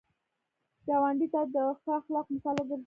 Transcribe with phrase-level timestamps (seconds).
[0.87, 2.77] ګاونډي ته د ښه اخلاقو مثال وګرځه